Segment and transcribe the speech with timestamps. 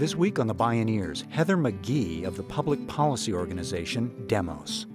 [0.00, 4.86] This week on the Bioneers, Heather McGhee of the public policy organization Demos.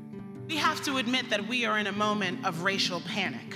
[0.47, 3.55] We have to admit that we are in a moment of racial panic.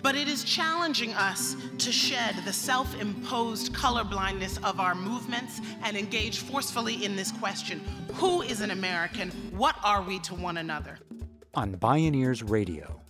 [0.00, 5.96] But it is challenging us to shed the self imposed colorblindness of our movements and
[5.96, 7.80] engage forcefully in this question
[8.14, 9.32] Who is an American?
[9.56, 11.00] What are we to one another?
[11.56, 13.02] On Bioneers Radio.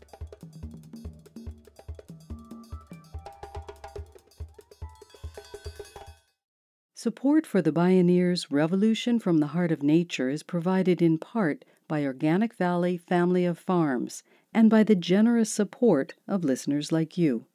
[7.07, 12.05] Support for the Bioneers Revolution from the Heart of Nature is provided in part by
[12.05, 17.47] Organic Valley Family of Farms and by the generous support of listeners like you.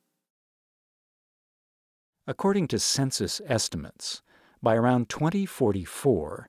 [2.25, 4.21] According to census estimates,
[4.63, 6.47] by around 2044,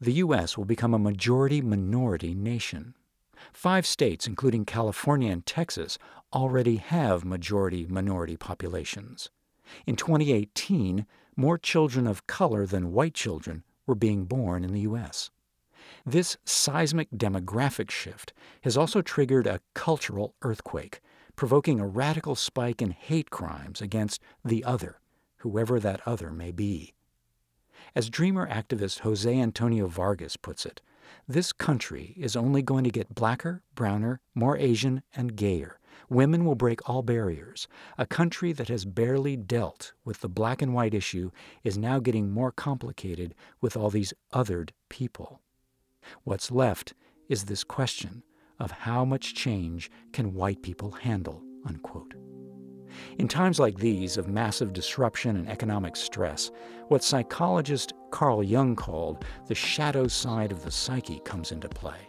[0.00, 0.58] the U.S.
[0.58, 2.94] will become a majority minority nation.
[3.52, 5.98] Five states, including California and Texas,
[6.32, 9.30] already have majority minority populations.
[9.86, 11.06] In 2018,
[11.40, 15.30] more children of color than white children were being born in the U.S.
[16.04, 21.00] This seismic demographic shift has also triggered a cultural earthquake,
[21.36, 25.00] provoking a radical spike in hate crimes against the other,
[25.38, 26.92] whoever that other may be.
[27.94, 30.82] As dreamer activist Jose Antonio Vargas puts it,
[31.26, 36.54] this country is only going to get blacker, browner, more Asian, and gayer Women will
[36.54, 37.68] break all barriers.
[37.98, 41.30] A country that has barely dealt with the black and white issue
[41.62, 45.40] is now getting more complicated with all these othered people.
[46.24, 46.94] What's left
[47.28, 48.22] is this question
[48.58, 52.14] of how much change can white people handle, unquote.
[53.18, 56.50] In times like these of massive disruption and economic stress,
[56.88, 62.00] what psychologist Carl Jung called the shadow side of the psyche comes into play.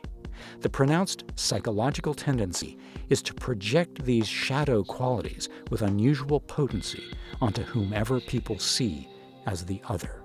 [0.62, 2.78] The pronounced psychological tendency
[3.10, 7.04] is to project these shadow qualities with unusual potency
[7.42, 9.08] onto whomever people see
[9.46, 10.22] as the other.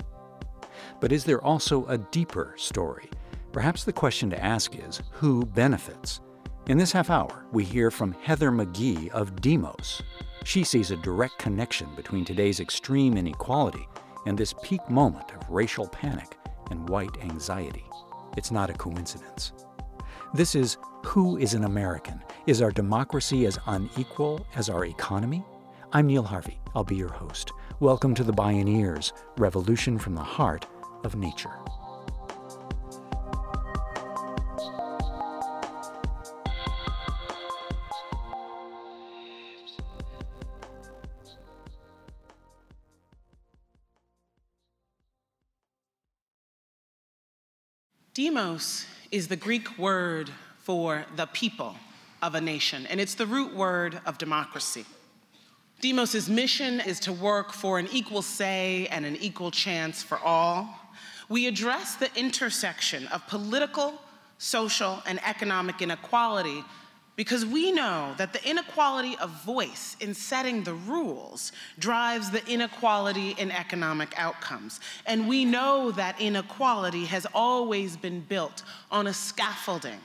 [1.01, 3.11] But is there also a deeper story?
[3.53, 6.21] Perhaps the question to ask is who benefits?
[6.69, 10.03] In this half hour, we hear from Heather McGhee of Demos.
[10.45, 13.87] She sees a direct connection between today's extreme inequality
[14.27, 16.37] and this peak moment of racial panic
[16.71, 17.85] and white anxiety.
[18.37, 19.53] It's not a coincidence.
[20.37, 20.77] This is
[21.07, 22.23] Who is an American?
[22.47, 25.43] Is our democracy as unequal as our economy?
[25.95, 26.61] I'm Neil Harvey.
[26.75, 27.53] I'll be your host.
[27.81, 30.67] Welcome to the Bioneers Revolution from the Heart
[31.05, 31.55] of Nature.
[48.13, 51.77] Demos is the Greek word for the people
[52.23, 54.85] of a nation, and it's the root word of democracy.
[55.81, 60.69] Demos' mission is to work for an equal say and an equal chance for all.
[61.29, 63.95] We address the intersection of political,
[64.39, 66.65] social, and economic inequality
[67.17, 73.31] because we know that the inequality of voice in setting the rules drives the inequality
[73.39, 74.81] in economic outcomes.
[75.07, 80.01] And we know that inequality has always been built on a scaffolding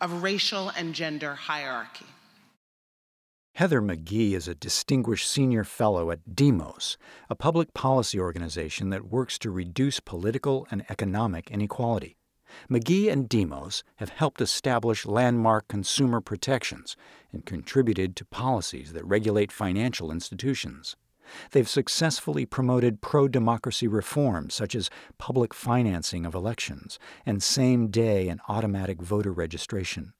[0.00, 2.06] of racial and gender hierarchy.
[3.54, 6.98] Heather McGhee is a distinguished senior fellow at Demos,
[7.30, 12.16] a public policy organization that works to reduce political and economic inequality.
[12.70, 16.96] McGhee and Demos have helped establish landmark consumer protections
[17.32, 20.96] and contributed to policies that regulate financial institutions.
[21.50, 28.28] They've successfully promoted pro democracy reforms such as public financing of elections and same day
[28.28, 30.12] and automatic voter registration,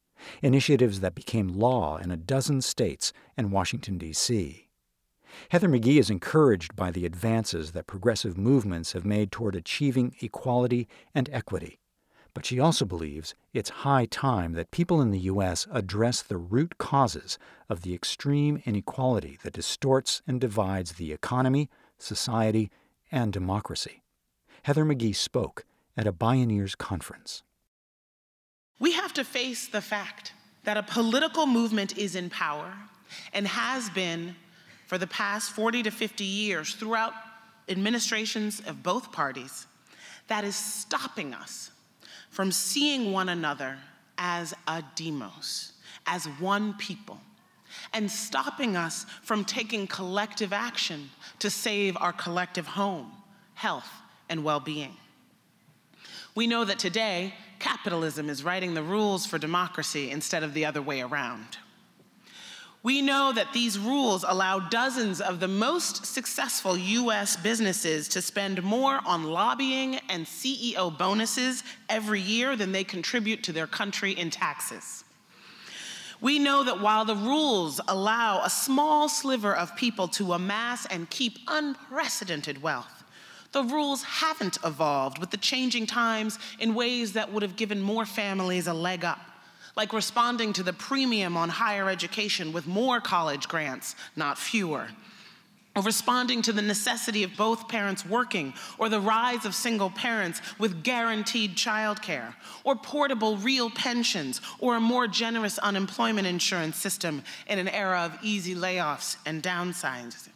[0.42, 4.68] initiatives that became law in a dozen states and Washington, D.C.
[5.50, 10.88] Heather McGhee is encouraged by the advances that progressive movements have made toward achieving equality
[11.14, 11.80] and equity
[12.34, 15.66] but she also believes it's high time that people in the U.S.
[15.72, 17.38] address the root causes
[17.70, 22.70] of the extreme inequality that distorts and divides the economy, society,
[23.10, 24.02] and democracy.
[24.64, 25.64] Heather McGhee spoke
[25.96, 27.42] at a Bioneers conference.
[28.80, 30.32] We have to face the fact
[30.64, 32.74] that a political movement is in power
[33.32, 34.34] and has been
[34.86, 37.12] for the past 40 to 50 years throughout
[37.68, 39.66] administrations of both parties
[40.26, 41.70] that is stopping us
[42.34, 43.78] from seeing one another
[44.18, 45.72] as a demos,
[46.04, 47.20] as one people,
[47.92, 51.08] and stopping us from taking collective action
[51.38, 53.12] to save our collective home,
[53.54, 53.88] health,
[54.28, 54.96] and well being.
[56.34, 60.82] We know that today, capitalism is writing the rules for democracy instead of the other
[60.82, 61.58] way around.
[62.84, 68.62] We know that these rules allow dozens of the most successful US businesses to spend
[68.62, 74.28] more on lobbying and CEO bonuses every year than they contribute to their country in
[74.28, 75.02] taxes.
[76.20, 81.08] We know that while the rules allow a small sliver of people to amass and
[81.08, 83.02] keep unprecedented wealth,
[83.52, 88.04] the rules haven't evolved with the changing times in ways that would have given more
[88.04, 89.20] families a leg up
[89.76, 94.88] like responding to the premium on higher education with more college grants, not fewer.
[95.76, 100.40] Or responding to the necessity of both parents working, or the rise of single parents
[100.56, 107.58] with guaranteed childcare, or portable real pensions, or a more generous unemployment insurance system in
[107.58, 110.28] an era of easy layoffs and downsizing.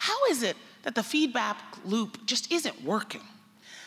[0.00, 1.56] How is it that the feedback
[1.86, 3.22] loop just isn't working?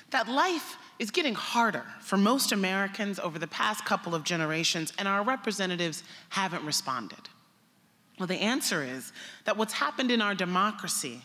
[0.09, 5.07] That life is getting harder for most Americans over the past couple of generations, and
[5.07, 7.29] our representatives haven't responded?
[8.19, 9.11] Well, the answer is
[9.45, 11.21] that what's happened in our democracy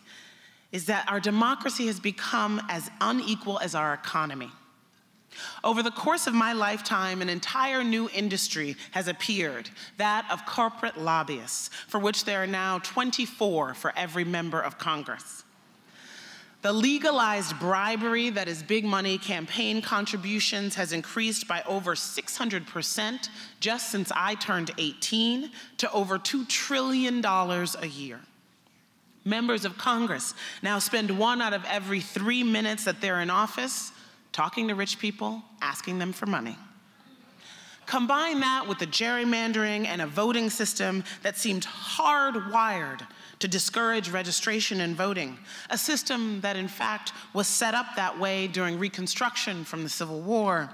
[0.71, 4.51] is that our democracy has become as unequal as our economy.
[5.63, 10.97] Over the course of my lifetime, an entire new industry has appeared that of corporate
[10.97, 15.43] lobbyists, for which there are now 24 for every member of Congress.
[16.63, 23.29] The legalized bribery that is big money campaign contributions has increased by over 600%
[23.59, 28.21] just since I turned 18 to over $2 trillion a year.
[29.25, 33.91] Members of Congress now spend one out of every three minutes that they're in office
[34.31, 36.57] talking to rich people, asking them for money.
[37.85, 43.05] Combine that with the gerrymandering and a voting system that seemed hardwired
[43.43, 45.37] to discourage registration and voting,
[45.69, 50.21] a system that in fact was set up that way during Reconstruction from the Civil
[50.21, 50.69] War.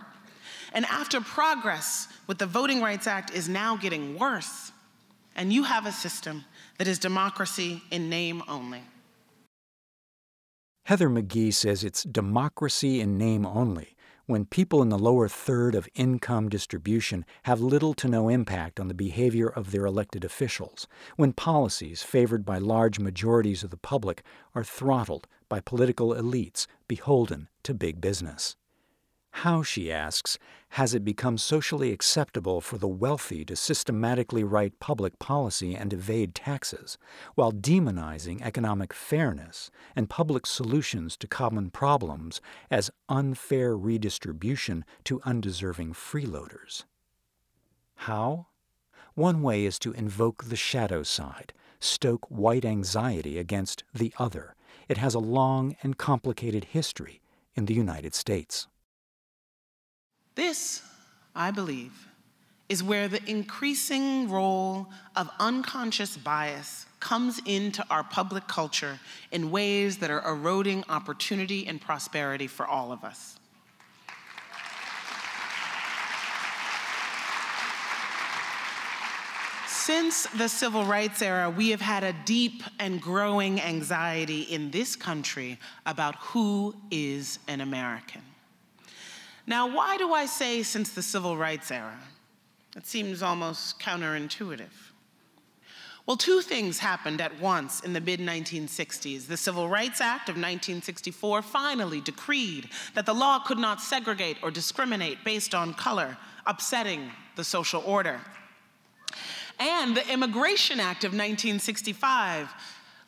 [0.71, 4.71] And after progress with the Voting Rights Act is now getting worse,
[5.35, 6.45] and you have a system
[6.77, 8.83] that is democracy in name only.
[10.85, 13.95] Heather McGhee says it's democracy in name only
[14.29, 18.87] when people in the lower third of income distribution have little to no impact on
[18.87, 24.21] the behavior of their elected officials, when policies favored by large majorities of the public
[24.53, 28.55] are throttled by political elites beholden to big business.
[29.31, 30.37] How, she asks,
[30.73, 36.35] has it become socially acceptable for the wealthy to systematically write public policy and evade
[36.35, 36.97] taxes,
[37.35, 45.93] while demonizing economic fairness and public solutions to common problems as unfair redistribution to undeserving
[45.93, 46.83] freeloaders?
[47.95, 48.47] How?
[49.15, 54.55] One way is to invoke the shadow side, stoke white anxiety against the other.
[54.87, 57.21] It has a long and complicated history
[57.55, 58.67] in the United States.
[60.35, 60.81] This,
[61.35, 62.07] I believe,
[62.69, 68.99] is where the increasing role of unconscious bias comes into our public culture
[69.31, 73.39] in ways that are eroding opportunity and prosperity for all of us.
[79.67, 84.95] Since the civil rights era, we have had a deep and growing anxiety in this
[84.95, 88.21] country about who is an American.
[89.49, 91.97] Now, why do I say since the civil rights era?
[92.77, 94.69] It seems almost counterintuitive.
[96.05, 99.25] Well, two things happened at once in the mid 1960s.
[99.25, 104.51] The Civil Rights Act of 1964 finally decreed that the law could not segregate or
[104.51, 106.15] discriminate based on color,
[106.45, 108.21] upsetting the social order.
[109.59, 112.53] And the Immigration Act of 1965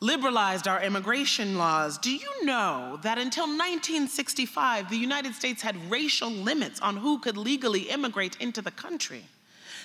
[0.02, 6.28] liberalized our immigration laws, do you know that until 1965, the United States had racial
[6.28, 9.24] limits on who could legally immigrate into the country?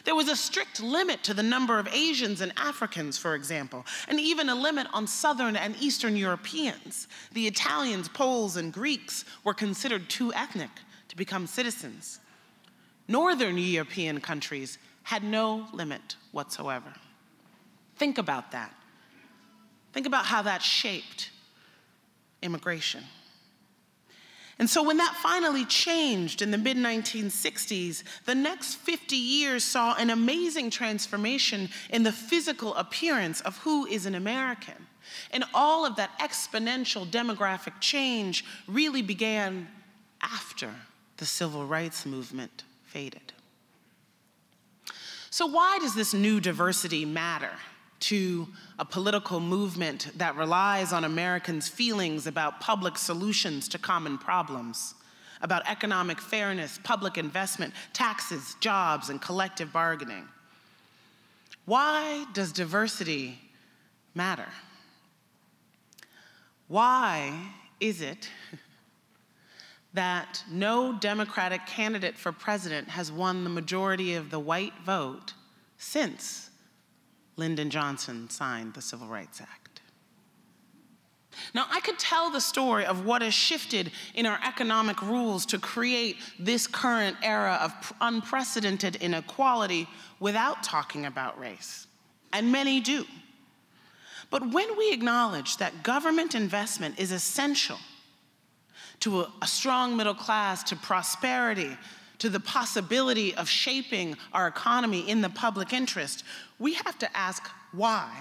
[0.05, 4.19] There was a strict limit to the number of Asians and Africans, for example, and
[4.19, 7.07] even a limit on Southern and Eastern Europeans.
[7.33, 10.71] The Italians, Poles, and Greeks were considered too ethnic
[11.09, 12.19] to become citizens.
[13.07, 16.91] Northern European countries had no limit whatsoever.
[17.97, 18.73] Think about that.
[19.93, 21.31] Think about how that shaped
[22.41, 23.03] immigration.
[24.59, 29.95] And so, when that finally changed in the mid 1960s, the next 50 years saw
[29.95, 34.87] an amazing transformation in the physical appearance of who is an American.
[35.31, 39.67] And all of that exponential demographic change really began
[40.21, 40.73] after
[41.17, 43.33] the civil rights movement faded.
[45.29, 47.51] So, why does this new diversity matter?
[47.99, 48.47] To
[48.79, 54.93] a political movement that relies on Americans' feelings about public solutions to common problems,
[55.41, 60.27] about economic fairness, public investment, taxes, jobs, and collective bargaining.
[61.65, 63.39] Why does diversity
[64.13, 64.47] matter?
[66.67, 67.33] Why
[67.79, 68.29] is it
[69.93, 75.33] that no Democratic candidate for president has won the majority of the white vote
[75.77, 76.46] since
[77.37, 79.81] Lyndon Johnson signed the Civil Rights Act?
[81.53, 85.59] Now, I could tell the story of what has shifted in our economic rules to
[85.59, 89.87] create this current era of unprecedented inequality
[90.19, 91.87] without talking about race,
[92.33, 93.05] and many do.
[94.29, 97.77] But when we acknowledge that government investment is essential
[98.99, 101.77] to a, a, strong middle class, to prosperity,
[102.19, 106.23] to the possibility of shaping our economy in the public interest,
[106.59, 108.11] we have to ask why,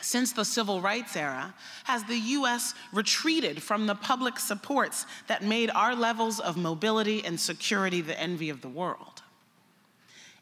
[0.00, 5.70] since the civil rights era, has the US retreated from the public supports that made
[5.70, 9.22] our levels of mobility and security the envy of the world?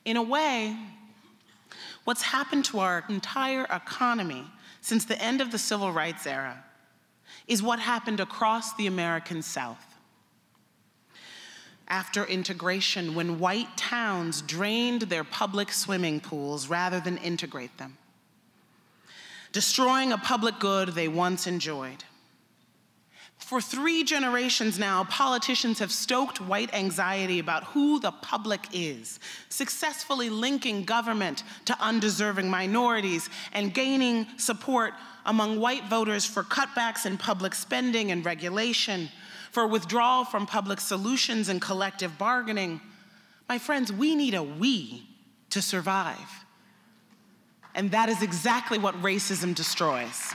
[0.04, 0.76] In a way,
[2.04, 4.44] what's happened to our entire economy
[4.80, 6.64] since the end of the civil rights era
[7.46, 9.87] is what happened across the American South.
[11.88, 17.96] After integration, when white towns drained their public swimming pools rather than integrate them,
[19.52, 22.04] destroying a public good they once enjoyed.
[23.38, 29.18] For three generations now, politicians have stoked white anxiety about who the public is,
[29.48, 34.92] successfully linking government to undeserving minorities and gaining support
[35.24, 39.08] among white voters for cutbacks in public spending and regulation,
[39.58, 42.80] for withdrawal from public solutions and collective bargaining.
[43.48, 45.02] My friends, we need a we
[45.50, 46.30] to survive.
[47.74, 50.32] And that is exactly what racism destroys.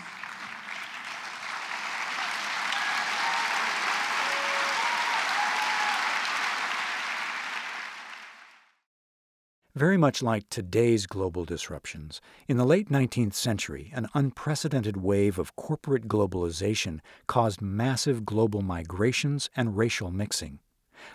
[9.75, 15.55] Very much like today's global disruptions, in the late 19th century, an unprecedented wave of
[15.55, 20.59] corporate globalization caused massive global migrations and racial mixing.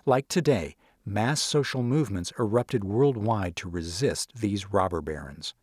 [0.04, 0.74] Like today,
[1.06, 5.54] mass social movements erupted worldwide to resist these robber barons.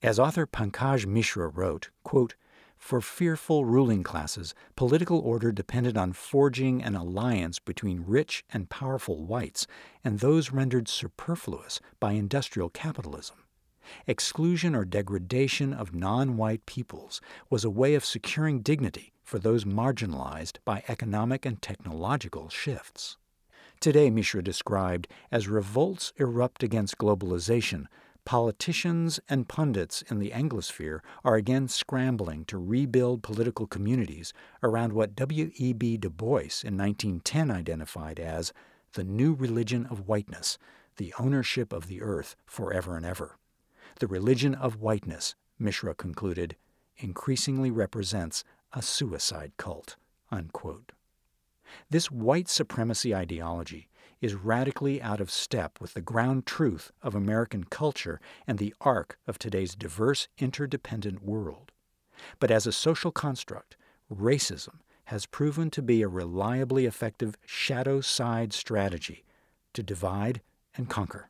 [0.00, 2.36] As author Pankaj Mishra wrote, quote,
[2.84, 9.24] for fearful ruling classes, political order depended on forging an alliance between rich and powerful
[9.24, 9.66] whites
[10.04, 13.36] and those rendered superfluous by industrial capitalism.
[14.06, 19.64] Exclusion or degradation of non white peoples was a way of securing dignity for those
[19.64, 23.16] marginalized by economic and technological shifts.
[23.80, 27.86] Today, Mishra described as revolts erupt against globalization
[28.24, 35.14] politicians and pundits in the Anglosphere are again scrambling to rebuild political communities around what
[35.14, 35.96] W.E.B.
[35.98, 38.52] Du Bois in 1910 identified as
[38.94, 40.58] the new religion of whiteness,
[40.96, 43.36] the ownership of the earth forever and ever.
[44.00, 46.56] The religion of whiteness, Mishra concluded,
[46.96, 49.96] increasingly represents a suicide cult.
[50.30, 50.92] Unquote.
[51.90, 53.88] This white supremacy ideology
[54.24, 59.18] is radically out of step with the ground truth of American culture and the arc
[59.26, 61.72] of today's diverse, interdependent world.
[62.40, 63.76] But as a social construct,
[64.10, 64.76] racism
[65.08, 69.24] has proven to be a reliably effective shadow side strategy
[69.74, 70.40] to divide
[70.74, 71.28] and conquer.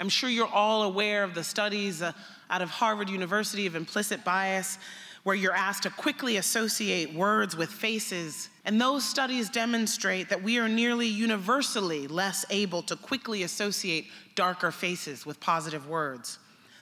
[0.00, 2.12] I'm sure you're all aware of the studies uh,
[2.48, 4.78] out of Harvard University of implicit bias
[5.22, 8.48] where you're asked to quickly associate words with faces.
[8.64, 14.70] And those studies demonstrate that we are nearly universally less able to quickly associate darker
[14.70, 16.38] faces with positive words,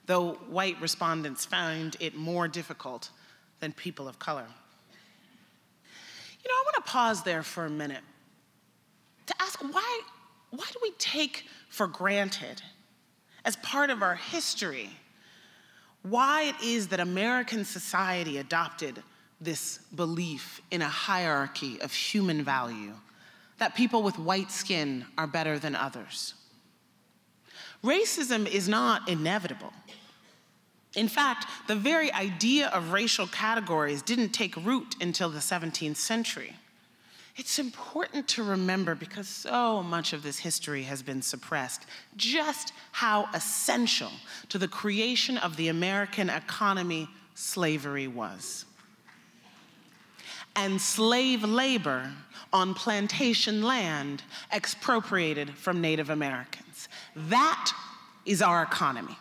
[0.07, 3.11] though white respondents found it more difficult
[3.61, 4.47] than people of color.
[6.45, 8.03] You know, I want to pause there for a minute
[9.27, 10.01] to ask why,
[10.51, 12.63] why do we take for granted,
[13.45, 14.91] as part of our history,
[16.11, 19.03] why it is that American society adopted
[19.41, 22.93] this belief in a hierarchy of human value,
[23.59, 26.35] that people with white skin are better than others.
[27.85, 29.73] Racism is not inevitable.
[30.95, 36.55] In fact, the very idea of racial categories didn't take root until the 17th century.
[37.37, 41.85] It's important to remember, because so much of this history has been suppressed,
[42.17, 44.11] just how essential
[44.49, 48.65] to the creation of the American economy slavery was.
[50.55, 52.11] And slave labor
[52.55, 56.89] on plantation land expropriated from Native Americans.
[57.15, 57.73] That
[58.25, 59.19] is our economy.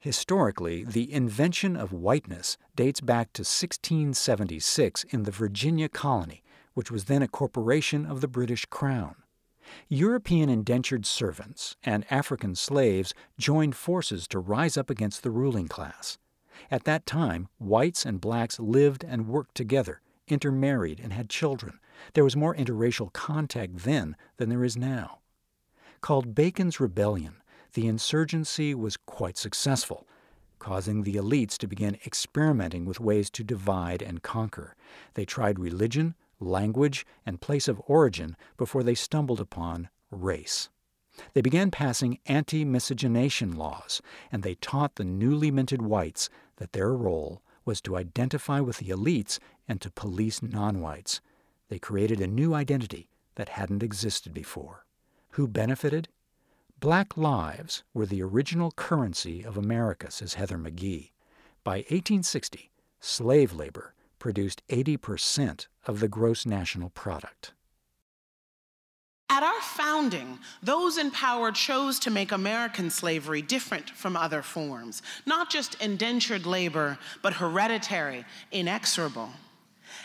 [0.00, 6.42] Historically, the invention of whiteness dates back to 1676 in the Virginia colony,
[6.72, 9.16] which was then a corporation of the British Crown.
[9.88, 16.16] European indentured servants and African slaves joined forces to rise up against the ruling class.
[16.70, 21.78] At that time, whites and blacks lived and worked together, intermarried, and had children.
[22.14, 25.18] There was more interracial contact then than there is now.
[26.00, 27.34] Called Bacon's Rebellion,
[27.72, 30.06] the insurgency was quite successful,
[30.58, 34.76] causing the elites to begin experimenting with ways to divide and conquer.
[35.14, 40.68] They tried religion, language, and place of origin before they stumbled upon race.
[41.34, 44.00] They began passing anti miscegenation laws,
[44.32, 48.88] and they taught the newly minted whites that their role was to identify with the
[48.88, 51.20] elites and to police non whites.
[51.68, 54.84] They created a new identity that hadn't existed before.
[55.30, 56.08] Who benefited?
[56.80, 61.10] Black lives were the original currency of America, says Heather McGhee.
[61.62, 62.70] By 1860,
[63.00, 67.52] slave labor produced 80% of the gross national product.
[69.28, 75.02] At our founding, those in power chose to make American slavery different from other forms,
[75.26, 79.28] not just indentured labor, but hereditary, inexorable.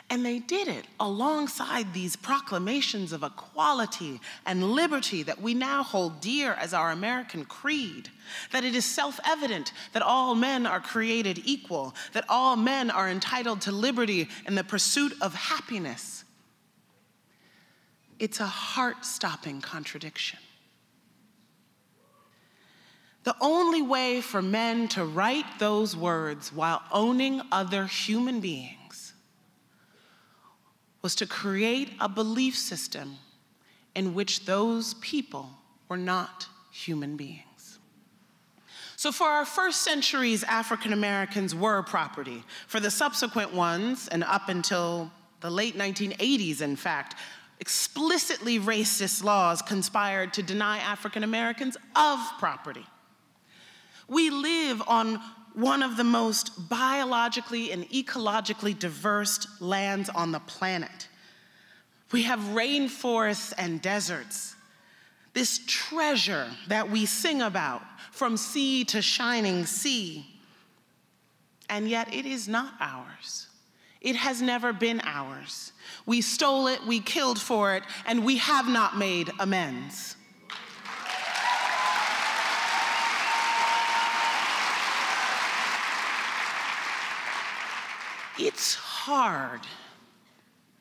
[0.10, 6.22] And they did it alongside these proclamations of equality and liberty that we now hold
[6.22, 8.10] dear as our American creed.
[8.52, 13.10] That it is self evident that all men are created equal, that all men are
[13.10, 16.24] entitled to liberty and the pursuit of happiness.
[18.20, 20.40] It's a heart stopping contradiction.
[23.24, 28.85] The only way for men to write those words while owning other human beings
[31.06, 33.16] was to create a belief system
[33.94, 35.48] in which those people
[35.88, 37.78] were not human beings.
[38.96, 42.44] So, for our first centuries, African Americans were property.
[42.66, 47.14] For the subsequent ones, and up until the late 1980s, in fact,
[47.60, 52.88] explicitly racist laws conspired to deny African Americans of property.
[54.08, 55.22] We live on
[55.56, 61.08] one of the most biologically and ecologically diverse lands on the planet.
[62.12, 64.56] We have rainforests and deserts.
[65.34, 70.26] This treasure that we sing about from sea to shining sea.
[71.70, 73.48] And yet it is not ours.
[74.02, 75.72] It has never been ours.
[76.06, 80.16] We stole it, we killed for it, and we have not made amends.
[88.38, 89.62] It's hard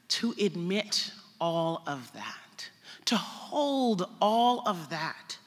[0.08, 2.70] to admit all of that,
[3.06, 5.38] to hold all of that,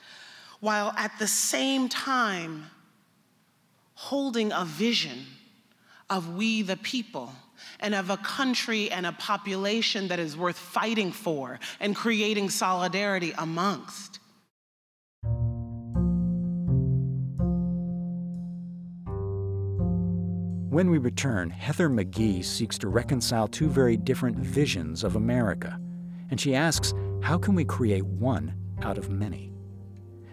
[0.59, 2.67] while at the same time
[3.95, 5.25] holding a vision
[6.09, 7.33] of we the people
[7.79, 13.33] and of a country and a population that is worth fighting for and creating solidarity
[13.37, 14.16] amongst.
[20.77, 25.81] When we return, Heather McGhee seeks to reconcile two very different visions of America,
[26.29, 29.51] and she asks, how can we create one out of many?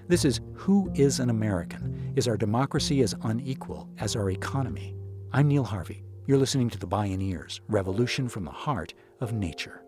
[0.06, 2.12] This is Who is an American?
[2.14, 4.94] Is our democracy as unequal as our economy?
[5.32, 6.04] I'm Neil Harvey.
[6.26, 9.83] You're listening to The Bioneers Revolution from the Heart of Nature.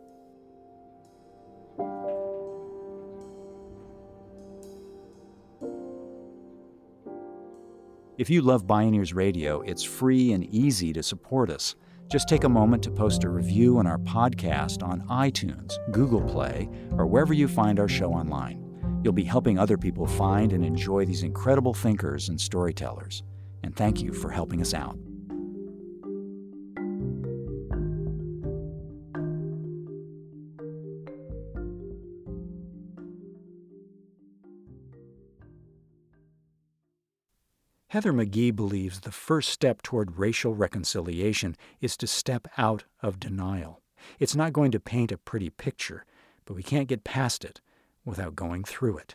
[8.19, 11.75] If you love Bioneers Radio, it's free and easy to support us.
[12.11, 16.71] Just take a moment to post a review on our podcast on iTunes, Google Play,
[16.93, 19.01] or wherever you find our show online.
[19.05, 23.23] You'll be helping other people find and enjoy these incredible thinkers and storytellers.
[23.63, 24.97] And thank you for helping us out.
[37.89, 43.81] Heather McGhee believes the first step toward racial reconciliation is to step out of denial.
[44.19, 46.05] It's not going to paint a pretty picture,
[46.45, 47.61] but we can't get past it
[48.05, 49.15] without going through it.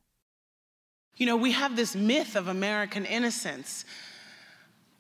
[1.18, 3.84] You know, we have this myth of American innocence.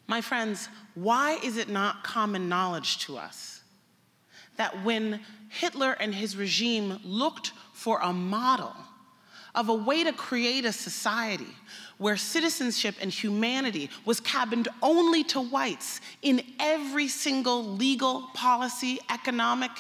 [0.05, 3.61] My friends, why is it not common knowledge to us
[4.57, 8.75] that when Hitler and his regime looked for a model
[9.53, 11.53] of a way to create a society
[11.97, 19.71] where citizenship and humanity was cabined only to whites in every single legal, policy, economic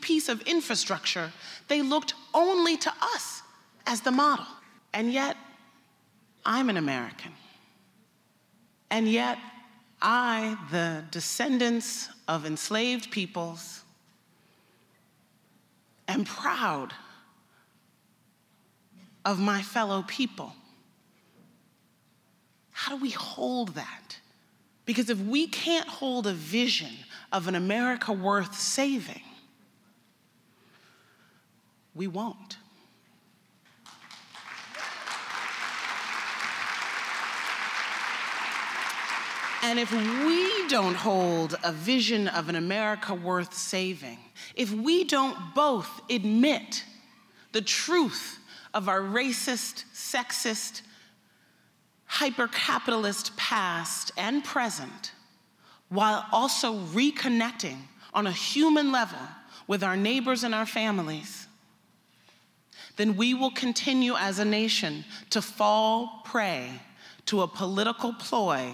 [0.00, 1.32] piece of infrastructure,
[1.68, 3.42] they looked only to us
[3.86, 4.46] as the model.
[4.92, 5.36] And yet,
[6.44, 7.32] I'm an American.
[8.90, 9.38] And yet,
[10.02, 13.82] I, the descendants of enslaved peoples,
[16.08, 16.92] am proud
[19.24, 20.54] of my fellow people.
[22.70, 24.18] How do we hold that?
[24.86, 26.92] Because if we can't hold a vision
[27.32, 29.22] of an America worth saving,
[31.94, 32.56] we won't.
[39.62, 44.18] And if we don't hold a vision of an America worth saving,
[44.56, 46.82] if we don't both admit
[47.52, 48.39] the truth
[48.74, 50.82] of our racist, sexist,
[52.06, 55.12] hyper capitalist past and present,
[55.88, 57.78] while also reconnecting
[58.12, 59.18] on a human level
[59.66, 61.46] with our neighbors and our families,
[62.96, 66.68] then we will continue as a nation to fall prey
[67.26, 68.72] to a political ploy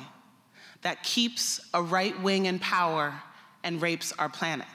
[0.83, 3.15] that keeps a right wing in power
[3.63, 4.67] and rapes our planet.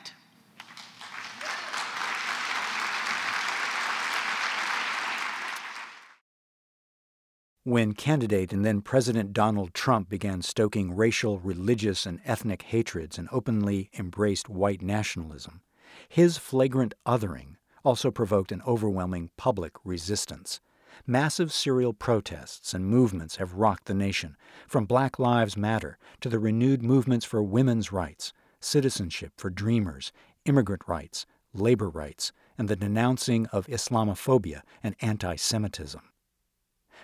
[7.63, 13.29] When candidate and then President Donald Trump began stoking racial, religious, and ethnic hatreds and
[13.31, 15.61] openly embraced white nationalism,
[16.09, 20.59] his flagrant othering also provoked an overwhelming public resistance.
[21.05, 26.39] Massive serial protests and movements have rocked the nation, from Black Lives Matter to the
[26.39, 30.11] renewed movements for women's rights, citizenship for dreamers,
[30.45, 36.01] immigrant rights, labor rights, and the denouncing of Islamophobia and anti Semitism.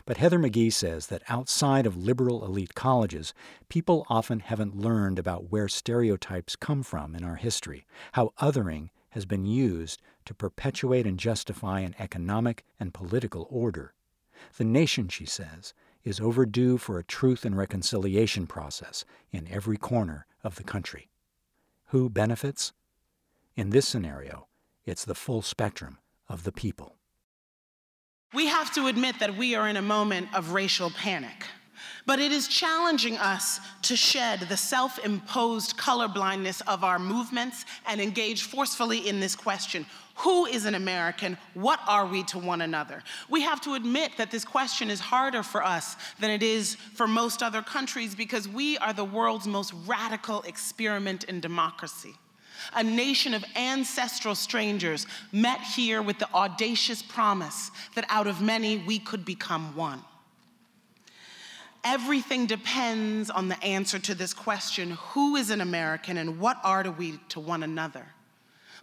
[0.06, 3.34] But Heather McGhee says that outside of liberal elite colleges,
[3.70, 9.26] people often haven't learned about where stereotypes come from in our history, how othering has
[9.26, 13.94] been used to perpetuate and justify an economic and political order.
[14.58, 20.26] The nation, she says, is overdue for a truth and reconciliation process in every corner
[20.44, 21.10] of the country.
[21.88, 22.74] Who benefits?
[23.56, 24.48] In this scenario,
[24.86, 25.98] it's the full spectrum
[26.30, 26.97] of the people.
[28.34, 31.46] We have to admit that we are in a moment of racial panic.
[32.06, 38.00] But it is challenging us to shed the self imposed colorblindness of our movements and
[38.02, 39.86] engage forcefully in this question
[40.16, 41.38] Who is an American?
[41.54, 43.04] What are we to one another?
[43.30, 47.08] We have to admit that this question is harder for us than it is for
[47.08, 52.16] most other countries because we are the world's most radical experiment in democracy
[52.76, 58.78] a nation of ancestral strangers met here with the audacious promise that out of many
[58.78, 60.02] we could become one.
[61.84, 66.84] Everything depends on the answer to this question who is an American and what are
[66.92, 68.06] we to one another?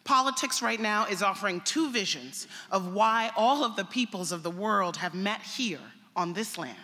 [0.04, 4.50] Politics right now is offering two visions of why all of the peoples of the
[4.50, 5.80] world have met here
[6.14, 6.78] on this land.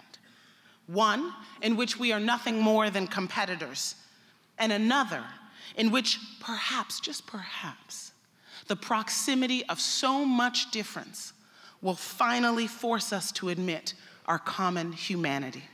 [0.87, 3.95] One, in which we are nothing more than competitors,
[4.59, 5.23] and another,
[5.77, 8.13] in which perhaps, just perhaps,
[8.67, 11.33] the proximity of so much difference
[11.83, 13.95] will finally force us to admit
[14.27, 15.65] our common humanity.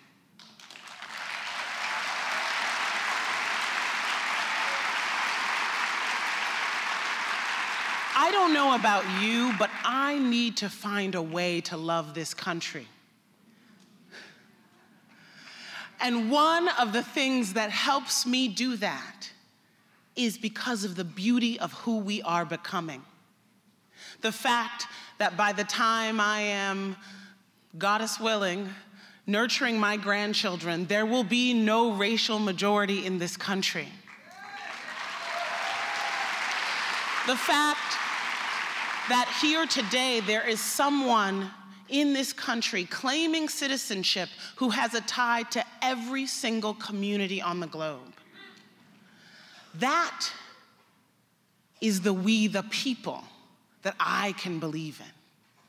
[8.19, 12.33] I don't know about you, but I need to find a way to love this
[12.33, 12.89] country.
[16.01, 19.31] And one of the things that helps me do that
[20.17, 23.03] is because of the beauty of who we are becoming.
[24.23, 24.87] The fact
[25.19, 26.97] that by the time I am,
[27.79, 28.69] goddess willing,
[29.27, 33.89] nurturing my grandchildren, there will be no racial majority in this country.
[37.27, 37.81] The fact
[39.09, 41.51] that here today there is someone
[41.89, 47.67] in this country claiming citizenship who has a tie to every single community on the
[47.67, 48.15] globe.
[49.79, 50.31] That
[51.81, 53.23] is the we the people
[53.83, 55.13] that I can believe in.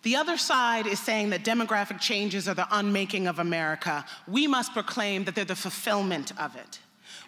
[0.04, 4.06] The other side is saying that demographic changes are the unmaking of America.
[4.28, 6.80] We must proclaim that they're the fulfillment of it.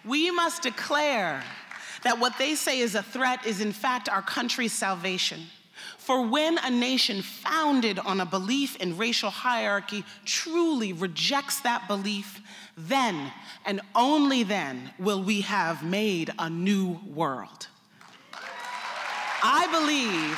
[0.04, 1.42] We must declare
[2.04, 5.40] that what they say is a threat is, in fact, our country's salvation.
[6.10, 12.40] For when a nation founded on a belief in racial hierarchy truly rejects that belief,
[12.76, 13.32] then
[13.64, 17.68] and only then will we have made a new world.
[18.34, 20.36] I believe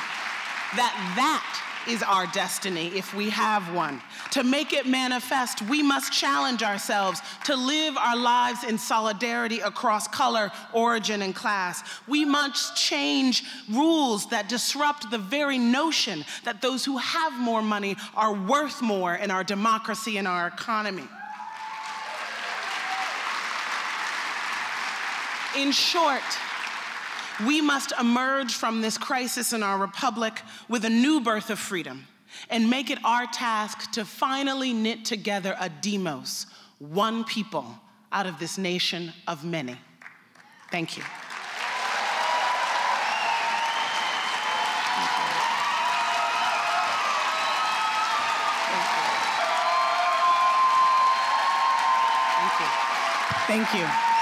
[0.77, 4.01] that that is our destiny if we have one.
[4.31, 10.07] To make it manifest, we must challenge ourselves to live our lives in solidarity across
[10.07, 11.83] color, origin, and class.
[12.07, 17.97] We must change rules that disrupt the very notion that those who have more money
[18.15, 21.07] are worth more in our democracy and our economy.
[25.55, 26.23] In short,
[27.45, 32.07] We must emerge from this crisis in our republic with a new birth of freedom
[32.49, 36.45] and make it our task to finally knit together a demos,
[36.79, 37.65] one people,
[38.11, 39.77] out of this nation of many.
[40.71, 41.03] Thank you.
[53.45, 54.12] Thank you.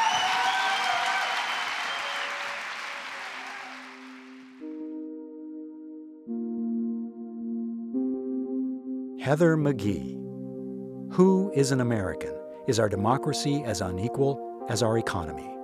[9.21, 10.17] Heather McGhee.
[11.13, 12.33] Who is an American?
[12.67, 15.60] Is our democracy as unequal as our economy?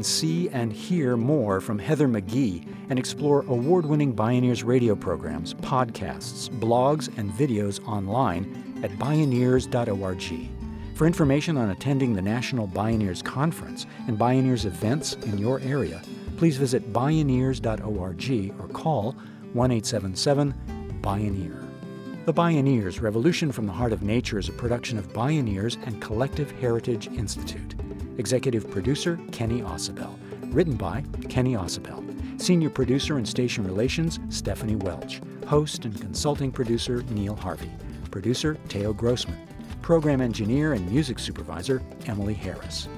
[0.00, 5.52] Can see and hear more from Heather McGhee and explore award winning Bioneers radio programs,
[5.52, 10.48] podcasts, blogs, and videos online at bioneers.org.
[10.94, 16.00] For information on attending the National Bioneers Conference and Bioneers events in your area,
[16.38, 19.12] please visit bioneers.org or call
[19.52, 20.54] 1 877
[21.02, 21.62] Bioneer.
[22.24, 26.50] The Bioneers Revolution from the Heart of Nature is a production of Bioneers and Collective
[26.52, 27.74] Heritage Institute.
[28.20, 30.14] Executive producer Kenny Ausubel.
[30.52, 32.04] Written by Kenny Ausubel.
[32.38, 35.22] Senior producer and station relations Stephanie Welch.
[35.46, 37.70] Host and consulting producer Neil Harvey.
[38.10, 39.38] Producer Teo Grossman.
[39.80, 42.88] Program engineer and music supervisor Emily Harris.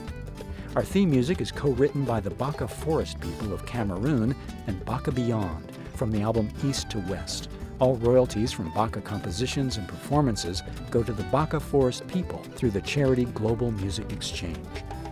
[0.75, 4.35] Our theme music is co written by the Baka Forest people of Cameroon
[4.67, 7.49] and Baka Beyond from the album East to West.
[7.79, 12.81] All royalties from Baka compositions and performances go to the Baka Forest people through the
[12.81, 14.59] charity Global Music Exchange.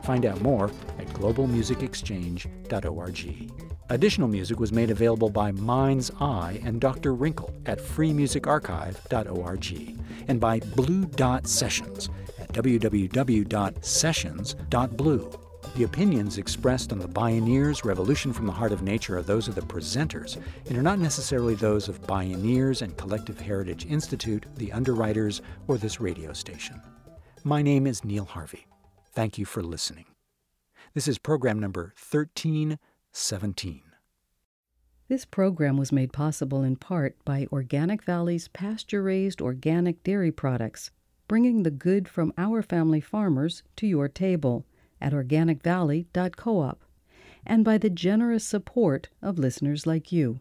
[0.02, 0.66] Find out more
[0.98, 3.50] at globalmusicexchange.org.
[3.90, 7.14] Additional music was made available by Mind's Eye and Dr.
[7.14, 12.08] Wrinkle at freemusicarchive.org and by Blue Dot Sessions
[12.38, 15.40] at www.sessions.blue.
[15.76, 19.54] The opinions expressed on the Bioneers Revolution from the Heart of Nature are those of
[19.54, 20.36] the presenters
[20.68, 26.00] and are not necessarily those of Bioneers and Collective Heritage Institute, the underwriters, or this
[26.00, 26.82] radio station.
[27.44, 28.66] My name is Neil Harvey.
[29.12, 30.06] Thank you for listening.
[30.94, 33.82] This is program number 1317.
[35.08, 40.92] This program was made possible in part by Organic Valley's pasture raised organic dairy products,
[41.26, 44.64] bringing the good from our family farmers to your table
[45.00, 46.84] at organicvalley.coop,
[47.44, 50.38] and by the generous support of listeners like you.